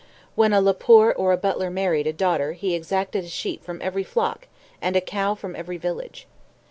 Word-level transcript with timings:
When 0.33 0.51
a 0.51 0.59
le 0.61 0.73
Poer 0.73 1.13
or 1.13 1.31
a 1.31 1.37
Butler 1.37 1.69
married 1.69 2.07
a 2.07 2.11
daughter 2.11 2.53
he 2.53 2.73
exacted 2.73 3.23
a 3.23 3.27
sheep 3.27 3.63
from 3.63 3.79
every 3.83 4.03
flock, 4.03 4.47
and 4.81 4.95
a 4.95 4.99
cow 4.99 5.35
from 5.35 5.55
every 5.55 5.77
village. 5.77 6.25